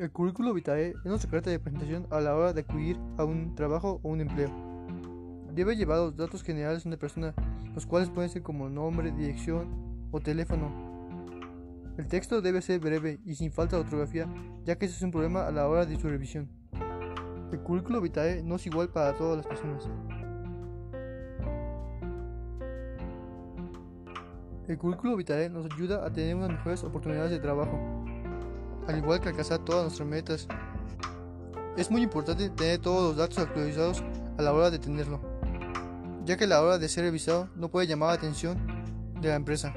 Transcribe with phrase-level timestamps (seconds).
[0.00, 3.54] El currículo vitae es nuestra carta de presentación a la hora de acudir a un
[3.54, 4.48] trabajo o un empleo.
[5.52, 7.34] Debe llevar los datos generales de una persona,
[7.74, 10.72] los cuales pueden ser como nombre, dirección o teléfono.
[11.98, 14.26] El texto debe ser breve y sin falta de ortografía,
[14.64, 16.48] ya que eso es un problema a la hora de su revisión.
[17.52, 19.86] El currículo vitae no es igual para todas las personas.
[24.66, 27.78] El currículo vitae nos ayuda a tener unas mejores oportunidades de trabajo
[28.90, 30.48] al igual que alcanzar todas nuestras metas.
[31.76, 34.02] Es muy importante tener todos los datos actualizados
[34.36, 35.20] a la hora de tenerlo,
[36.24, 38.58] ya que a la hora de ser revisado no puede llamar la atención
[39.20, 39.72] de la empresa.